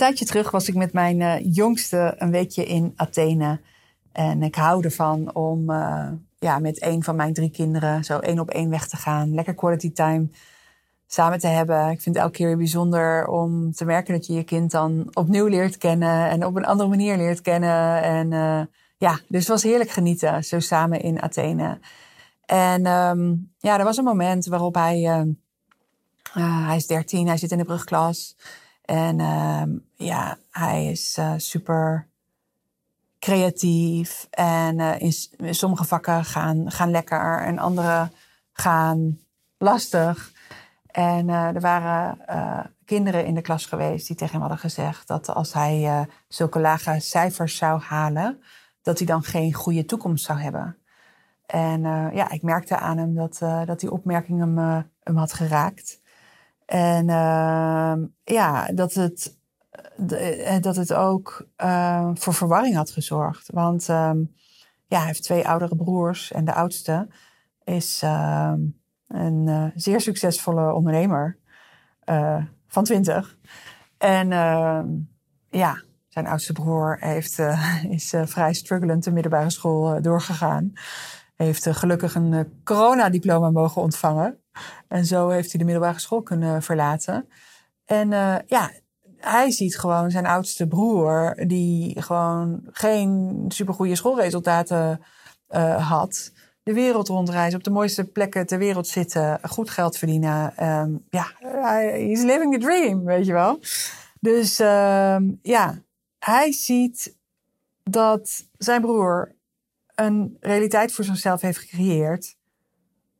Tijdje 0.00 0.24
terug 0.24 0.50
was 0.50 0.68
ik 0.68 0.74
met 0.74 0.92
mijn 0.92 1.20
uh, 1.20 1.54
jongste 1.54 2.14
een 2.18 2.30
weekje 2.30 2.64
in 2.64 2.92
Athene. 2.96 3.60
En 4.12 4.42
ik 4.42 4.54
hou 4.54 4.84
ervan 4.84 5.34
om 5.34 5.70
uh, 5.70 6.08
ja, 6.38 6.58
met 6.58 6.82
een 6.82 7.02
van 7.02 7.16
mijn 7.16 7.32
drie 7.32 7.50
kinderen 7.50 8.04
zo 8.04 8.18
één 8.18 8.38
op 8.38 8.50
één 8.50 8.70
weg 8.70 8.86
te 8.88 8.96
gaan. 8.96 9.34
Lekker 9.34 9.54
quality 9.54 9.92
time 9.92 10.28
samen 11.06 11.38
te 11.38 11.46
hebben. 11.46 11.90
Ik 11.90 12.00
vind 12.00 12.14
het 12.14 12.24
elke 12.24 12.36
keer 12.36 12.56
bijzonder 12.56 13.28
om 13.28 13.72
te 13.72 13.84
merken 13.84 14.14
dat 14.14 14.26
je 14.26 14.32
je 14.32 14.42
kind 14.42 14.70
dan 14.70 15.08
opnieuw 15.12 15.46
leert 15.46 15.78
kennen 15.78 16.30
en 16.30 16.46
op 16.46 16.56
een 16.56 16.66
andere 16.66 16.88
manier 16.88 17.16
leert 17.16 17.40
kennen. 17.40 18.02
En 18.02 18.30
uh, 18.30 18.60
ja, 18.96 19.18
dus 19.28 19.40
het 19.40 19.48
was 19.48 19.62
heerlijk 19.62 19.90
genieten, 19.90 20.44
zo 20.44 20.60
samen 20.60 21.00
in 21.00 21.22
Athene. 21.22 21.78
En 22.46 22.86
um, 22.86 23.52
ja, 23.58 23.78
er 23.78 23.84
was 23.84 23.96
een 23.96 24.04
moment 24.04 24.46
waarop 24.46 24.74
hij, 24.74 25.26
hij 26.32 26.76
is 26.76 26.86
13, 26.86 27.26
hij 27.26 27.36
zit 27.36 27.50
in 27.50 27.58
de 27.58 27.64
brugklas. 27.64 28.36
En 28.90 29.18
uh, 29.18 29.62
ja, 29.94 30.38
hij 30.50 30.86
is 30.86 31.16
uh, 31.18 31.32
super 31.36 32.08
creatief. 33.18 34.26
En 34.30 34.78
uh, 34.78 35.00
in, 35.00 35.54
sommige 35.54 35.84
vakken 35.84 36.24
gaan, 36.24 36.70
gaan 36.70 36.90
lekker 36.90 37.40
en 37.40 37.58
andere 37.58 38.10
gaan 38.52 39.18
lastig. 39.58 40.32
En 40.86 41.28
er 41.28 41.60
waren 41.60 42.18
kinderen 42.84 43.24
in 43.24 43.34
de 43.34 43.40
klas 43.40 43.66
geweest 43.66 44.06
die 44.06 44.16
tegen 44.16 44.32
hem 44.32 44.40
hadden 44.40 44.58
gezegd 44.58 45.08
dat 45.08 45.28
als 45.28 45.52
hij 45.52 46.06
zulke 46.28 46.60
lage 46.60 47.00
cijfers 47.00 47.56
zou 47.56 47.80
halen, 47.80 48.42
dat 48.82 48.98
hij 48.98 49.06
dan 49.06 49.22
geen 49.22 49.52
goede 49.52 49.84
toekomst 49.84 50.24
zou 50.24 50.40
hebben. 50.40 50.76
En 51.46 51.80
ja, 52.14 52.30
ik 52.30 52.42
merkte 52.42 52.76
aan 52.76 52.98
hem 52.98 53.14
dat, 53.14 53.38
dat 53.66 53.80
die 53.80 53.90
opmerking 53.90 54.38
hem, 54.38 54.58
hem 55.02 55.16
had 55.16 55.32
geraakt. 55.32 56.00
En 56.70 57.08
uh, 57.08 57.94
ja, 58.24 58.66
dat 58.74 58.94
het, 58.94 59.38
eh, 60.08 60.60
dat 60.60 60.76
het 60.76 60.92
ook 60.92 61.46
uh, 61.56 62.10
voor 62.14 62.34
verwarring 62.34 62.74
had 62.74 62.90
gezorgd. 62.90 63.50
Want 63.52 63.88
um, 63.88 64.34
ja, 64.86 64.98
hij 64.98 65.06
heeft 65.06 65.22
twee 65.22 65.48
oudere 65.48 65.76
broers 65.76 66.32
en 66.32 66.44
de 66.44 66.54
oudste 66.54 67.08
is 67.64 68.02
een 68.02 69.46
uh, 69.46 69.64
zeer 69.74 70.00
succesvolle 70.00 70.72
ondernemer 70.72 71.38
van 72.66 72.84
twintig. 72.84 73.38
En 73.98 74.32
ehm, 74.32 74.86
ja, 75.50 75.82
zijn 76.08 76.26
oudste 76.26 76.52
broer 76.52 76.96
heeft, 77.00 77.38
is 77.98 78.14
vrij 78.24 78.54
strugglend 78.54 79.04
de 79.04 79.12
middelbare 79.12 79.50
school 79.50 80.02
doorgegaan. 80.02 80.72
Heeft 81.36 81.66
gelukkig 81.70 82.14
een 82.14 82.60
coronadiploma 82.64 83.50
mogen 83.50 83.82
ontvangen. 83.82 84.39
En 84.88 85.04
zo 85.04 85.28
heeft 85.28 85.50
hij 85.50 85.58
de 85.58 85.64
middelbare 85.64 85.98
school 85.98 86.22
kunnen 86.22 86.62
verlaten. 86.62 87.28
En 87.84 88.10
uh, 88.10 88.36
ja, 88.46 88.70
hij 89.16 89.50
ziet 89.50 89.78
gewoon 89.78 90.10
zijn 90.10 90.26
oudste 90.26 90.66
broer, 90.66 91.44
die 91.46 92.02
gewoon 92.02 92.60
geen 92.70 93.44
supergoeie 93.48 93.96
schoolresultaten 93.96 95.00
uh, 95.50 95.88
had. 95.88 96.32
De 96.62 96.72
wereld 96.72 97.08
rondreizen, 97.08 97.58
op 97.58 97.64
de 97.64 97.70
mooiste 97.70 98.04
plekken 98.04 98.46
ter 98.46 98.58
wereld 98.58 98.86
zitten, 98.86 99.40
goed 99.42 99.70
geld 99.70 99.96
verdienen. 99.96 100.66
Um, 100.68 101.06
ja, 101.10 101.26
he's 101.76 102.22
living 102.22 102.52
the 102.52 102.58
dream, 102.58 103.04
weet 103.04 103.26
je 103.26 103.32
wel. 103.32 103.58
Dus 104.20 104.60
uh, 104.60 105.16
ja, 105.42 105.82
hij 106.18 106.52
ziet 106.52 107.18
dat 107.82 108.46
zijn 108.58 108.80
broer 108.80 109.34
een 109.94 110.36
realiteit 110.40 110.92
voor 110.92 111.04
zichzelf 111.04 111.40
heeft 111.40 111.58
gecreëerd 111.58 112.38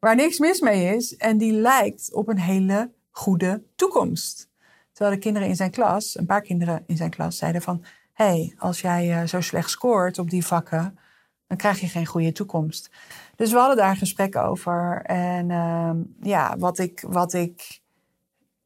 waar 0.01 0.17
niks 0.17 0.39
mis 0.39 0.61
mee 0.61 0.97
is 0.97 1.17
en 1.17 1.39
die 1.39 1.53
lijkt 1.53 2.15
op 2.15 2.29
een 2.29 2.39
hele 2.39 2.91
goede 3.11 3.63
toekomst. 3.75 4.49
Terwijl 4.93 5.17
de 5.17 5.23
kinderen 5.23 5.49
in 5.49 5.57
zijn 5.57 5.71
klas, 5.71 6.19
een 6.19 6.27
paar 6.27 6.43
kinderen 6.43 6.85
in 6.87 6.97
zijn 6.97 7.11
klas, 7.11 7.37
zeiden 7.37 7.63
van: 7.63 7.85
hé, 8.13 8.25
hey, 8.25 8.55
als 8.59 8.81
jij 8.81 9.21
uh, 9.21 9.27
zo 9.27 9.41
slecht 9.41 9.71
scoort 9.71 10.19
op 10.19 10.31
die 10.31 10.47
vakken, 10.47 10.99
dan 11.47 11.57
krijg 11.57 11.81
je 11.81 11.89
geen 11.89 12.07
goede 12.07 12.33
toekomst. 12.33 12.91
Dus 13.37 13.53
we 13.53 13.59
hadden 13.59 13.77
daar 13.77 13.91
een 13.91 13.97
gesprek 13.97 14.37
over. 14.37 15.03
En 15.03 15.49
uh, 15.49 15.91
ja, 16.21 16.57
wat 16.59 16.79
ik, 16.79 17.05
wat, 17.09 17.33
ik, 17.33 17.81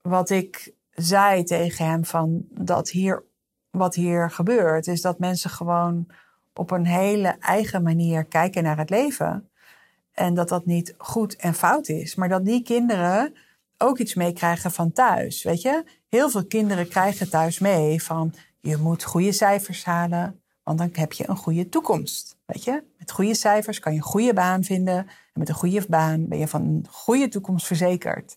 wat 0.03 0.31
ik 0.31 0.75
zei 0.91 1.44
tegen 1.44 1.87
hem 1.87 2.05
van 2.05 2.44
dat 2.50 2.91
hier, 2.91 3.25
wat 3.71 3.94
hier 3.94 4.31
gebeurt, 4.31 4.87
is 4.87 5.00
dat 5.00 5.19
mensen 5.19 5.50
gewoon 5.50 6.06
op 6.55 6.71
een 6.71 6.87
hele 6.87 7.28
eigen 7.28 7.83
manier 7.83 8.25
kijken 8.25 8.62
naar 8.62 8.78
het 8.78 8.91
leven. 8.91 9.49
En 10.15 10.35
dat 10.35 10.49
dat 10.49 10.67
niet 10.67 10.95
goed 10.99 11.37
en 11.37 11.55
fout 11.55 11.89
is. 11.89 12.15
Maar 12.15 12.29
dat 12.29 12.45
die 12.45 12.63
kinderen 12.63 13.35
ook 13.79 13.99
iets 13.99 14.15
meekrijgen 14.15 14.71
van 14.71 14.93
thuis. 14.93 15.43
Weet 15.43 15.63
je, 15.63 15.85
heel 16.09 16.31
veel 16.31 16.47
kinderen 16.47 16.89
krijgen 16.89 17.31
thuis 17.31 17.59
mee 17.59 18.03
van 18.03 18.35
je 18.61 18.77
moet 18.77 19.05
goede 19.05 19.33
cijfers 19.33 19.85
halen, 19.85 20.41
want 20.63 20.79
dan 20.79 20.89
heb 20.93 21.13
je 21.13 21.29
een 21.29 21.37
goede 21.37 21.69
toekomst. 21.69 22.37
Weet 22.47 22.65
je, 22.65 22.83
met 22.99 23.11
goede 23.11 23.35
cijfers 23.35 23.79
kan 23.79 23.93
je 23.93 23.99
een 23.99 24.05
goede 24.05 24.33
baan 24.33 24.65
vinden. 24.65 24.97
En 24.97 25.07
met 25.33 25.49
een 25.49 25.55
goede 25.55 25.85
baan 25.89 26.29
ben 26.29 26.39
je 26.39 26.49
van 26.49 26.63
een 26.63 26.87
goede 26.91 27.29
toekomst 27.29 27.67
verzekerd. 27.67 28.37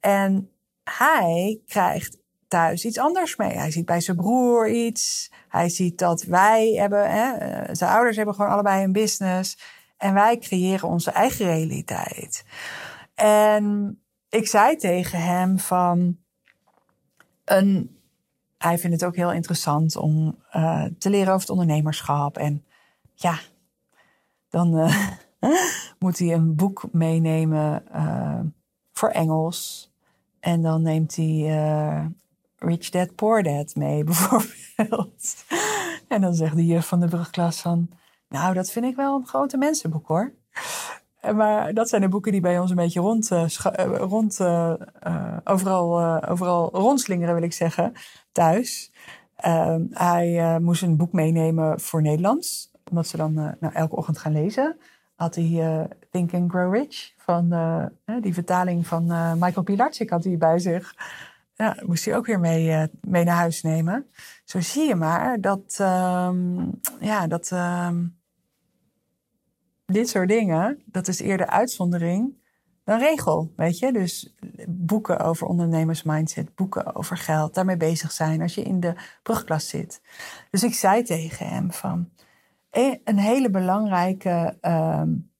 En 0.00 0.50
hij 0.84 1.60
krijgt 1.66 2.18
thuis 2.48 2.84
iets 2.84 2.98
anders 2.98 3.36
mee. 3.36 3.50
Hij 3.50 3.70
ziet 3.70 3.84
bij 3.84 4.00
zijn 4.00 4.16
broer 4.16 4.70
iets. 4.70 5.30
Hij 5.48 5.68
ziet 5.68 5.98
dat 5.98 6.22
wij 6.22 6.72
hebben, 6.72 7.10
hè, 7.10 7.32
eh, 7.32 7.74
zijn 7.74 7.90
ouders 7.90 8.16
hebben 8.16 8.34
gewoon 8.34 8.50
allebei 8.50 8.84
een 8.84 8.92
business. 8.92 9.58
En 9.96 10.14
wij 10.14 10.38
creëren 10.38 10.88
onze 10.88 11.10
eigen 11.10 11.46
realiteit. 11.46 12.44
En 13.14 13.98
ik 14.28 14.46
zei 14.46 14.76
tegen 14.76 15.22
hem 15.22 15.58
van. 15.58 16.16
Een, 17.44 17.98
hij 18.58 18.78
vindt 18.78 19.00
het 19.00 19.04
ook 19.04 19.16
heel 19.16 19.32
interessant 19.32 19.96
om 19.96 20.38
uh, 20.56 20.84
te 20.98 21.10
leren 21.10 21.28
over 21.28 21.40
het 21.40 21.50
ondernemerschap. 21.50 22.36
En 22.36 22.64
ja, 23.14 23.38
dan 24.48 24.78
uh, 24.78 25.08
moet 25.98 26.18
hij 26.18 26.32
een 26.32 26.54
boek 26.54 26.88
meenemen 26.92 27.84
uh, 27.94 28.40
voor 28.92 29.08
Engels. 29.08 29.92
En 30.40 30.62
dan 30.62 30.82
neemt 30.82 31.16
hij 31.16 32.10
Rich 32.56 32.90
Dad 32.90 33.14
Poor 33.14 33.42
Dad 33.42 33.74
mee, 33.74 34.04
bijvoorbeeld. 34.10 35.44
en 36.08 36.20
dan 36.20 36.34
zegt 36.34 36.56
de 36.56 36.66
juf 36.66 36.86
van 36.86 37.00
de 37.00 37.08
brugklas 37.08 37.60
van... 37.60 37.88
Nou, 38.34 38.54
dat 38.54 38.70
vind 38.70 38.84
ik 38.84 38.96
wel 38.96 39.16
een 39.16 39.26
grote 39.26 39.56
mensenboek 39.56 40.06
hoor. 40.06 40.32
Maar 41.34 41.74
dat 41.74 41.88
zijn 41.88 42.00
de 42.00 42.08
boeken 42.08 42.32
die 42.32 42.40
bij 42.40 42.58
ons 42.58 42.70
een 42.70 42.76
beetje 42.76 43.00
rond, 43.00 43.30
uh, 43.30 43.44
rond 43.96 44.38
uh, 44.40 44.74
overal, 45.44 46.22
overal 46.24 46.70
rondslingeren, 46.72 47.34
wil 47.34 47.42
ik 47.42 47.52
zeggen, 47.52 47.92
thuis. 48.32 48.92
Ehm, 49.36 49.82
hij 49.90 50.58
moest 50.60 50.82
een 50.82 50.96
boek 50.96 51.12
meenemen 51.12 51.80
voor 51.80 52.02
Nederlands, 52.02 52.70
omdat 52.90 53.06
ze 53.06 53.16
dan 53.16 53.34
nou, 53.34 53.72
elke 53.72 53.96
ochtend 53.96 54.18
gaan 54.18 54.32
lezen. 54.32 54.76
Had 55.14 55.34
hij 55.34 55.88
Think 56.10 56.34
and 56.34 56.50
Grow 56.50 56.74
Rich, 56.74 57.12
van 57.16 57.48
die 58.20 58.34
vertaling 58.34 58.86
van 58.86 59.06
Michael 59.38 59.62
Pilarczyk 59.62 60.10
had 60.10 60.24
hij 60.24 60.36
bij 60.36 60.58
zich. 60.58 60.94
Ja, 61.54 61.76
moest 61.86 62.04
hij 62.04 62.16
ook 62.16 62.26
weer 62.26 62.40
mee, 62.40 62.88
mee 63.00 63.24
naar 63.24 63.36
huis 63.36 63.62
nemen. 63.62 64.06
Zo 64.44 64.60
zie 64.60 64.86
je 64.86 64.94
maar 64.94 65.40
dat, 65.40 65.78
um, 65.80 66.80
ja, 67.00 67.26
dat 67.26 67.50
um, 67.50 68.22
dit 69.86 70.08
soort 70.08 70.28
dingen, 70.28 70.82
dat 70.86 71.08
is 71.08 71.20
eerder 71.20 71.46
uitzondering 71.46 72.42
dan 72.84 72.98
regel, 72.98 73.52
weet 73.56 73.78
je. 73.78 73.92
Dus 73.92 74.34
boeken 74.68 75.20
over 75.20 75.46
ondernemersmindset, 75.46 76.54
boeken 76.54 76.94
over 76.94 77.16
geld, 77.16 77.54
daarmee 77.54 77.76
bezig 77.76 78.12
zijn 78.12 78.42
als 78.42 78.54
je 78.54 78.62
in 78.62 78.80
de 78.80 78.94
brugklas 79.22 79.68
zit. 79.68 80.02
Dus 80.50 80.62
ik 80.62 80.74
zei 80.74 81.02
tegen 81.02 81.46
hem 81.46 81.72
van, 81.72 82.10
e, 82.70 82.96
een 83.04 83.18
hele 83.18 83.50
belangrijke 83.50 84.58
um, 84.60 85.30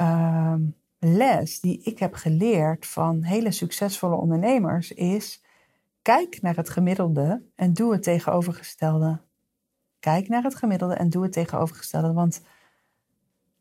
um, 0.00 0.74
les 0.98 1.60
die 1.60 1.80
ik 1.82 1.98
heb 1.98 2.14
geleerd 2.14 2.86
van 2.86 3.22
hele 3.22 3.50
succesvolle 3.50 4.16
ondernemers 4.16 4.92
is, 4.92 5.42
kijk 6.02 6.42
naar 6.42 6.56
het 6.56 6.70
gemiddelde 6.70 7.42
en 7.54 7.72
doe 7.72 7.92
het 7.92 8.02
tegenovergestelde. 8.02 9.20
Kijk 10.00 10.28
naar 10.28 10.42
het 10.42 10.54
gemiddelde 10.54 10.94
en 10.94 11.10
doe 11.10 11.22
het 11.22 11.32
tegenovergestelde, 11.32 12.12
want 12.12 12.42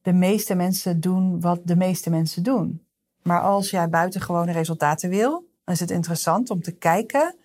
de 0.05 0.13
meeste 0.13 0.55
mensen 0.55 0.99
doen 0.99 1.41
wat 1.41 1.61
de 1.63 1.75
meeste 1.75 2.09
mensen 2.09 2.43
doen. 2.43 2.85
Maar 3.21 3.41
als 3.41 3.69
jij 3.69 3.89
buitengewone 3.89 4.51
resultaten 4.51 5.09
wil, 5.09 5.31
dan 5.63 5.73
is 5.73 5.79
het 5.79 5.91
interessant 5.91 6.49
om 6.49 6.61
te 6.61 6.71
kijken 6.71 7.35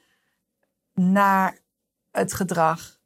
naar 0.95 1.59
het 2.11 2.33
gedrag 2.33 2.99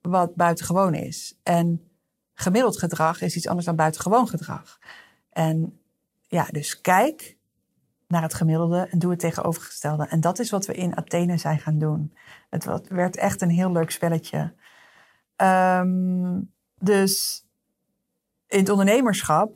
wat 0.00 0.34
buitengewoon 0.34 0.94
is. 0.94 1.38
En 1.42 1.90
gemiddeld 2.34 2.78
gedrag 2.78 3.20
is 3.20 3.36
iets 3.36 3.48
anders 3.48 3.66
dan 3.66 3.76
buitengewoon 3.76 4.28
gedrag. 4.28 4.78
En 5.30 5.80
ja, 6.20 6.44
dus 6.50 6.80
kijk 6.80 7.36
naar 8.08 8.22
het 8.22 8.34
gemiddelde 8.34 8.88
en 8.90 8.98
doe 8.98 9.10
het 9.10 9.20
tegenovergestelde. 9.20 10.06
En 10.06 10.20
dat 10.20 10.38
is 10.38 10.50
wat 10.50 10.66
we 10.66 10.74
in 10.74 10.96
Athene 10.96 11.38
zijn 11.38 11.58
gaan 11.58 11.78
doen. 11.78 12.14
Het 12.50 12.88
werd 12.88 13.16
echt 13.16 13.40
een 13.40 13.50
heel 13.50 13.72
leuk 13.72 13.90
spelletje. 13.90 14.54
Ehm, 15.36 16.40
dus 16.78 17.43
in 18.46 18.58
het 18.58 18.68
ondernemerschap 18.68 19.52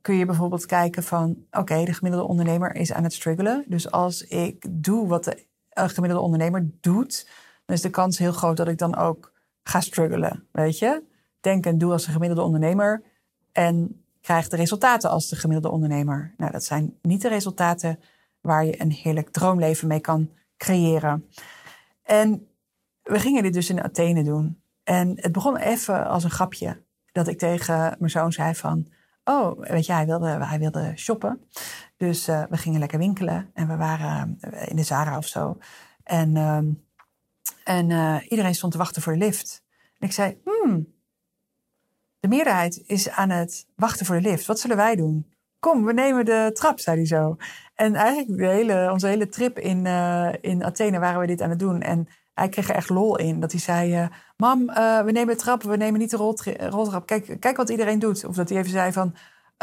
kun 0.00 0.14
je 0.14 0.26
bijvoorbeeld 0.26 0.66
kijken 0.66 1.02
van... 1.02 1.46
oké, 1.50 1.84
de 1.84 1.94
gemiddelde 1.94 2.28
ondernemer 2.28 2.74
is 2.74 2.92
aan 2.92 3.02
het 3.02 3.12
struggelen. 3.12 3.64
Dus 3.66 3.90
als 3.90 4.22
ik 4.22 4.64
doe 4.70 5.08
wat 5.08 5.24
de 5.24 5.46
gemiddelde 5.70 6.24
ondernemer 6.24 6.70
doet... 6.80 7.28
dan 7.64 7.76
is 7.76 7.82
de 7.82 7.90
kans 7.90 8.18
heel 8.18 8.32
groot 8.32 8.56
dat 8.56 8.68
ik 8.68 8.78
dan 8.78 8.96
ook 8.96 9.32
ga 9.62 9.80
struggelen, 9.80 10.46
weet 10.52 10.78
je? 10.78 11.02
Denk 11.40 11.66
en 11.66 11.78
doe 11.78 11.92
als 11.92 12.06
een 12.06 12.12
gemiddelde 12.12 12.44
ondernemer... 12.44 13.02
en 13.52 14.04
krijg 14.20 14.48
de 14.48 14.56
resultaten 14.56 15.10
als 15.10 15.28
de 15.28 15.36
gemiddelde 15.36 15.74
ondernemer. 15.74 16.34
Nou, 16.36 16.52
dat 16.52 16.64
zijn 16.64 16.98
niet 17.02 17.22
de 17.22 17.28
resultaten 17.28 18.00
waar 18.40 18.64
je 18.64 18.80
een 18.80 18.90
heerlijk 18.90 19.30
droomleven 19.30 19.88
mee 19.88 20.00
kan 20.00 20.30
creëren. 20.56 21.28
En 22.02 22.48
we 23.02 23.18
gingen 23.18 23.42
dit 23.42 23.52
dus 23.52 23.70
in 23.70 23.82
Athene 23.82 24.22
doen. 24.22 24.62
En 24.82 25.12
het 25.20 25.32
begon 25.32 25.56
even 25.56 26.06
als 26.06 26.24
een 26.24 26.30
grapje. 26.30 26.82
Dat 27.12 27.28
ik 27.28 27.38
tegen 27.38 27.96
mijn 27.98 28.10
zoon 28.10 28.32
zei 28.32 28.54
van... 28.54 28.86
Oh, 29.24 29.60
weet 29.60 29.86
je, 29.86 29.92
hij 29.92 30.06
wilde, 30.06 30.44
hij 30.44 30.58
wilde 30.58 30.92
shoppen. 30.96 31.40
Dus 31.96 32.28
uh, 32.28 32.44
we 32.48 32.56
gingen 32.56 32.80
lekker 32.80 32.98
winkelen. 32.98 33.50
En 33.54 33.68
we 33.68 33.76
waren 33.76 34.38
eh, 34.40 34.68
in 34.68 34.76
de 34.76 34.82
Zara 34.82 35.16
of 35.16 35.26
zo. 35.26 35.58
En, 36.04 36.36
uh, 36.36 36.58
en 37.64 37.90
uh, 37.90 38.16
iedereen 38.28 38.54
stond 38.54 38.72
te 38.72 38.78
wachten 38.78 39.02
voor 39.02 39.12
de 39.12 39.18
lift. 39.18 39.64
En 39.98 40.06
ik 40.06 40.12
zei, 40.12 40.40
hmm, 40.44 40.94
de 42.20 42.28
meerderheid 42.28 42.82
is 42.86 43.10
aan 43.10 43.30
het 43.30 43.66
wachten 43.76 44.06
voor 44.06 44.14
de 44.14 44.28
lift. 44.28 44.46
Wat 44.46 44.60
zullen 44.60 44.76
wij 44.76 44.96
doen? 44.96 45.32
Kom, 45.58 45.84
we 45.84 45.92
nemen 45.92 46.24
de 46.24 46.50
trap, 46.52 46.80
zei 46.80 46.96
hij 46.96 47.06
zo. 47.06 47.36
En 47.74 47.94
eigenlijk 47.94 48.38
de 48.38 48.46
hele, 48.46 48.90
onze 48.92 49.06
hele 49.06 49.28
trip 49.28 49.58
in, 49.58 49.86
in 50.40 50.64
Athene 50.64 50.98
waren 50.98 51.20
we 51.20 51.26
dit 51.26 51.40
aan 51.40 51.50
het 51.50 51.58
doen. 51.58 51.80
En 51.80 52.08
hij 52.34 52.48
kreeg 52.48 52.68
er 52.68 52.74
echt 52.74 52.88
lol 52.88 53.18
in. 53.18 53.40
Dat 53.40 53.50
hij 53.50 53.60
zei, 53.60 54.02
uh, 54.02 54.06
mam, 54.36 54.60
uh, 54.70 55.00
we 55.00 55.12
nemen 55.12 55.34
de 55.34 55.40
trap, 55.40 55.62
we 55.62 55.76
nemen 55.76 56.00
niet 56.00 56.10
de 56.10 56.16
roltrap. 56.70 57.06
Kijk, 57.06 57.36
kijk 57.40 57.56
wat 57.56 57.68
iedereen 57.68 57.98
doet. 57.98 58.24
Of 58.24 58.34
dat 58.34 58.48
hij 58.48 58.58
even 58.58 58.70
zei 58.70 58.92
van, 58.92 59.14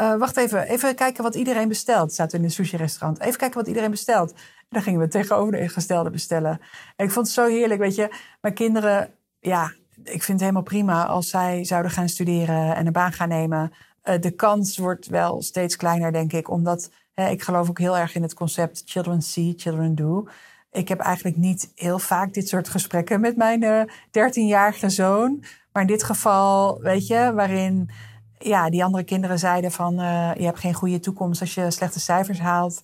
uh, 0.02 0.16
wacht 0.16 0.36
even, 0.36 0.68
even 0.68 0.94
kijken 0.94 1.22
wat 1.22 1.34
iedereen 1.34 1.68
bestelt. 1.68 2.12
Zaten 2.12 2.32
we 2.32 2.38
in 2.38 2.44
een 2.44 2.50
sushi-restaurant. 2.50 3.20
Even 3.20 3.38
kijken 3.38 3.58
wat 3.58 3.68
iedereen 3.68 3.90
bestelt. 3.90 4.32
En 4.32 4.38
dan 4.68 4.82
gingen 4.82 5.00
we 5.00 5.08
tegenovergestelde 5.08 6.10
bestellen. 6.10 6.60
En 6.96 7.06
ik 7.06 7.10
vond 7.10 7.26
het 7.26 7.34
zo 7.34 7.46
heerlijk, 7.46 7.80
weet 7.80 7.94
je. 7.94 8.14
Mijn 8.40 8.54
kinderen, 8.54 9.14
ja, 9.40 9.72
ik 10.04 10.22
vind 10.22 10.26
het 10.26 10.40
helemaal 10.40 10.62
prima 10.62 11.06
als 11.06 11.28
zij 11.28 11.64
zouden 11.64 11.90
gaan 11.90 12.08
studeren 12.08 12.76
en 12.76 12.86
een 12.86 12.92
baan 12.92 13.12
gaan 13.12 13.28
nemen. 13.28 13.72
de 14.20 14.30
kans 14.30 14.78
wordt 14.78 15.06
wel 15.06 15.42
steeds 15.42 15.76
kleiner, 15.76 16.12
denk 16.12 16.32
ik. 16.32 16.50
Omdat 16.50 16.90
ik 17.14 17.42
geloof 17.42 17.68
ook 17.68 17.78
heel 17.78 17.96
erg 17.96 18.14
in 18.14 18.22
het 18.22 18.34
concept 18.34 18.82
children 18.84 19.22
see, 19.22 19.54
children 19.56 19.94
do 19.94 20.26
ik 20.70 20.88
heb 20.88 20.98
eigenlijk 20.98 21.36
niet 21.36 21.72
heel 21.74 21.98
vaak 21.98 22.34
dit 22.34 22.48
soort 22.48 22.68
gesprekken 22.68 23.20
met 23.20 23.36
mijn 23.36 23.62
eh, 23.62 23.82
13-jarige 24.06 24.88
zoon. 24.88 25.44
Maar 25.72 25.82
in 25.82 25.88
dit 25.88 26.02
geval, 26.02 26.80
weet 26.80 27.06
je, 27.06 27.32
waarin 27.34 27.90
ja, 28.38 28.70
die 28.70 28.84
andere 28.84 29.04
kinderen 29.04 29.38
zeiden 29.38 29.70
van 29.70 30.00
uh, 30.00 30.30
je 30.34 30.44
hebt 30.44 30.58
geen 30.58 30.74
goede 30.74 31.00
toekomst 31.00 31.40
als 31.40 31.54
je 31.54 31.70
slechte 31.70 32.00
cijfers 32.00 32.38
haalt. 32.38 32.82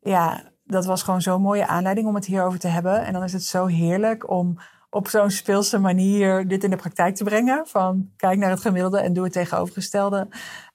Ja, 0.00 0.52
dat 0.64 0.84
was 0.84 1.02
gewoon 1.02 1.22
zo'n 1.22 1.42
mooie 1.42 1.66
aanleiding 1.66 2.06
om 2.06 2.14
het 2.14 2.26
hierover 2.26 2.58
te 2.58 2.68
hebben. 2.68 3.04
En 3.04 3.12
dan 3.12 3.22
is 3.22 3.32
het 3.32 3.44
zo 3.44 3.66
heerlijk 3.66 4.30
om 4.30 4.58
op 4.90 5.08
zo'n 5.08 5.30
speelse 5.30 5.78
manier 5.78 6.48
dit 6.48 6.64
in 6.64 6.70
de 6.70 6.76
praktijk 6.76 7.14
te 7.14 7.24
brengen. 7.24 7.66
Van 7.66 8.10
kijk 8.16 8.38
naar 8.38 8.50
het 8.50 8.60
gemiddelde 8.60 9.00
en 9.00 9.12
doe 9.12 9.24
het 9.24 9.32
tegenovergestelde. 9.32 10.28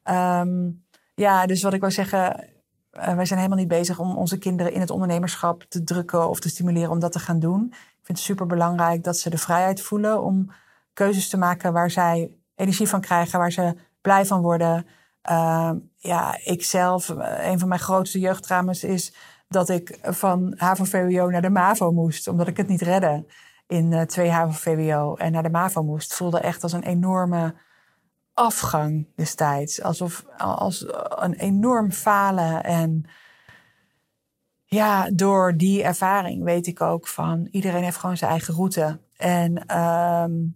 Um, 0.04 0.86
ja, 1.16 1.46
dus 1.46 1.64
wat 1.64 1.74
ik 1.74 1.80
wou 1.80 1.92
zeggen, 1.92 2.50
uh, 2.94 3.14
wij 3.14 3.26
zijn 3.26 3.40
helemaal 3.40 3.60
niet 3.60 3.68
bezig 3.68 4.00
om 4.00 4.18
onze 4.18 4.38
kinderen 4.38 4.74
in 4.74 4.80
het 4.80 4.90
ondernemerschap 4.90 5.64
te 5.64 5.84
drukken 5.84 6.30
of 6.30 6.40
te 6.40 6.50
stimuleren 6.50 6.90
om 6.90 7.00
dat 7.00 7.12
te 7.12 7.20
gaan 7.20 7.40
doen. 7.40 7.66
Ik 7.72 8.06
vind 8.06 8.18
het 8.18 8.28
super 8.28 8.46
belangrijk 8.46 9.04
dat 9.04 9.18
ze 9.18 9.30
de 9.30 9.38
vrijheid 9.38 9.82
voelen 9.82 10.24
om 10.24 10.52
keuzes 10.94 11.30
te 11.30 11.38
maken 11.38 11.74
waar 11.74 11.92
zij 11.92 12.32
energie 12.56 12.88
van 12.88 13.02
krijgen, 13.02 13.40
waar 13.40 13.52
ze 13.52 13.76
blij 14.02 14.26
van 14.26 14.42
worden. 14.42 14.86
Uh, 15.30 15.72
ja, 15.98 16.38
ik 16.44 16.64
zelf, 16.64 17.10
eh, 17.10 17.52
een 17.52 17.60
van 17.60 17.68
mijn 17.68 17.80
grootste 17.80 18.20
jeugdtrauma's 18.20 18.84
is 18.84 19.14
dat 19.48 19.70
ik 19.70 20.00
van 20.02 20.54
HAVO-VWO 20.58 21.30
naar 21.30 21.42
de 21.42 21.50
MAVO 21.50 21.92
moest, 21.92 22.28
omdat 22.28 22.48
ik 22.48 22.58
het 22.58 22.68
niet 22.68 22.82
redde 22.82 23.26
in 23.68 23.92
uh, 23.92 24.02
twee 24.02 24.30
HAVO-VWO 24.30 25.16
en 25.16 25.32
naar 25.32 25.44
de 25.44 25.50
MAVO 25.50 25.84
moest. 25.84 26.14
voelde 26.14 26.40
echt 26.40 26.64
als 26.64 26.74
een 26.74 26.84
enorme 26.84 27.54
afgang 28.40 29.08
destijds. 29.16 29.82
Alsof 29.82 30.26
als 30.38 30.86
een 31.10 31.34
enorm 31.34 31.92
falen. 31.92 32.64
En 32.64 33.06
ja, 34.66 35.10
door 35.12 35.58
die 35.58 35.84
ervaring 35.84 36.44
weet 36.44 36.68
ik 36.68 36.82
ook 36.82 37.08
van 37.08 37.48
iedereen 37.52 37.84
heeft 37.84 37.98
gewoon 37.98 38.18
zijn 38.18 38.32
eigen 38.32 38.54
route. 38.54 39.00
En 39.18 39.78
um, 39.80 40.56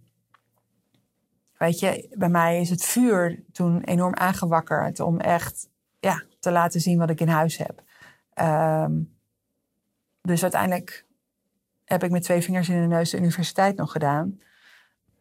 weet 1.56 1.78
je, 1.78 2.14
bij 2.14 2.28
mij 2.28 2.60
is 2.60 2.70
het 2.70 2.84
vuur 2.84 3.42
toen 3.52 3.82
enorm 3.82 4.14
aangewakkerd 4.14 5.00
om 5.00 5.20
echt 5.20 5.68
ja, 6.00 6.22
te 6.40 6.50
laten 6.50 6.80
zien 6.80 6.98
wat 6.98 7.10
ik 7.10 7.20
in 7.20 7.28
huis 7.28 7.56
heb. 7.56 7.82
Um, 8.34 9.16
dus 10.22 10.42
uiteindelijk 10.42 11.06
heb 11.84 12.02
ik 12.04 12.10
met 12.10 12.22
twee 12.22 12.42
vingers 12.42 12.68
in 12.68 12.80
de 12.80 12.86
neus 12.86 13.10
de 13.10 13.18
universiteit 13.18 13.76
nog 13.76 13.92
gedaan. 13.92 14.38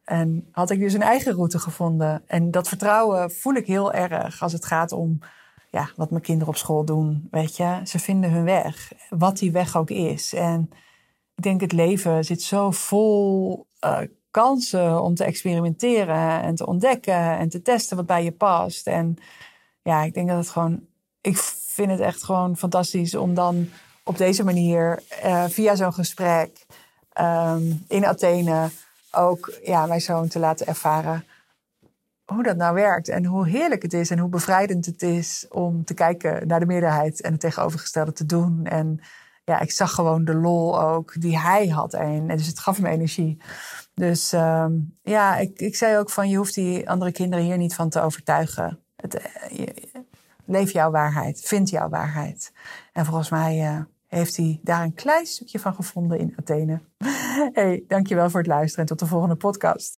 En 0.04 0.48
had 0.52 0.70
ik 0.70 0.80
dus 0.80 0.94
een 0.94 1.02
eigen 1.02 1.34
route 1.34 1.60
gevonden. 1.60 2.24
En 2.28 2.52
dat 2.52 2.68
vertrouwen 2.68 3.32
voel 3.32 3.54
ik 3.54 3.68
heel 3.68 3.94
erg 3.94 4.42
als 4.42 4.54
het 4.54 4.66
gaat 4.66 4.92
om 4.92 5.20
ja, 5.70 5.90
wat 5.96 6.10
mijn 6.10 6.22
kinderen 6.22 6.54
op 6.54 6.60
school 6.60 6.86
doen. 6.86 7.28
Weet 7.32 7.58
je, 7.58 7.82
ze 7.84 8.00
vinden 8.00 8.32
hun 8.32 8.44
weg, 8.44 8.92
wat 9.10 9.38
die 9.38 9.52
weg 9.52 9.78
ook 9.78 9.90
is. 9.90 10.34
En 10.34 10.70
ik 11.36 11.44
denk 11.44 11.62
het 11.62 11.72
leven 11.72 12.26
zit 12.26 12.42
zo 12.42 12.72
vol 12.72 13.68
uh, 13.86 14.00
kansen 14.32 15.02
om 15.02 15.16
te 15.16 15.24
experimenteren 15.24 16.42
en 16.42 16.56
te 16.56 16.66
ontdekken 16.66 17.38
en 17.38 17.50
te 17.50 17.62
testen 17.62 17.98
wat 17.98 18.06
bij 18.06 18.24
je 18.24 18.32
past. 18.32 18.88
En 18.88 19.16
ja, 19.84 20.04
ik 20.04 20.14
denk 20.14 20.28
dat 20.28 20.38
het 20.38 20.50
gewoon, 20.50 20.86
ik 21.22 21.38
vind 21.38 21.92
het 21.92 22.00
echt 22.00 22.24
gewoon 22.24 22.58
fantastisch 22.58 23.16
om 23.16 23.34
dan 23.34 23.70
op 24.04 24.18
deze 24.18 24.44
manier 24.44 25.04
uh, 25.26 25.46
via 25.46 25.76
zo'n 25.76 25.94
gesprek 25.94 26.66
um, 27.22 27.84
in 27.88 28.06
Athene 28.06 28.70
ook 29.14 29.60
ja, 29.64 29.86
mijn 29.86 30.02
zoon 30.02 30.28
te 30.28 30.40
laten 30.40 30.68
ervaren 30.68 31.26
hoe 32.26 32.44
dat 32.44 32.58
nou 32.58 32.74
werkt 32.74 33.08
en 33.08 33.26
hoe 33.26 33.48
heerlijk 33.48 33.82
het 33.82 33.94
is 33.94 34.10
en 34.10 34.20
hoe 34.20 34.30
bevrijdend 34.30 34.86
het 34.86 35.02
is 35.02 35.46
om 35.50 35.86
te 35.86 35.94
kijken 35.94 36.48
naar 36.48 36.60
de 36.60 36.66
meerderheid 36.66 37.22
en 37.22 37.32
het 37.32 37.42
tegenovergestelde 37.42 38.14
te 38.14 38.26
doen. 38.26 38.66
En 38.66 39.00
ja, 39.46 39.60
ik 39.60 39.72
zag 39.72 39.92
gewoon 39.92 40.26
de 40.26 40.36
lol 40.36 40.82
ook 40.82 41.22
die 41.22 41.40
hij 41.40 41.68
had 41.68 41.94
erin. 41.94 42.30
En 42.30 42.38
dus 42.38 42.48
het 42.48 42.60
gaf 42.60 42.82
me 42.82 42.90
energie. 42.90 43.42
Dus 43.94 44.32
um, 44.34 44.98
ja, 45.02 45.38
ik, 45.38 45.60
ik 45.60 45.76
zei 45.76 45.98
ook 45.98 46.10
van 46.10 46.30
je 46.30 46.38
hoeft 46.38 46.54
die 46.54 46.90
andere 46.90 47.12
kinderen 47.12 47.46
hier 47.46 47.58
niet 47.58 47.76
van 47.76 47.90
te 47.90 48.02
overtuigen. 48.02 48.80
Het, 48.96 49.16
eh, 49.16 49.68
leef 50.46 50.72
jouw 50.72 50.92
waarheid, 50.92 51.42
vind 51.42 51.70
jouw 51.70 51.90
waarheid. 51.90 52.52
En 52.94 53.06
volgens 53.06 53.30
mij 53.30 53.74
uh, 53.74 53.80
heeft 54.14 54.38
hij 54.38 54.60
daar 54.62 54.84
een 54.84 54.94
klein 54.94 55.26
stukje 55.26 55.60
van 55.60 55.74
gevonden 55.74 56.20
in 56.20 56.34
Athene. 56.36 56.82
Hey, 57.54 57.84
dankjewel 57.88 58.30
voor 58.30 58.40
het 58.40 58.50
luisteren 58.50 58.80
en 58.80 58.86
tot 58.86 59.00
de 59.00 59.06
volgende 59.06 59.36
podcast. 59.36 59.92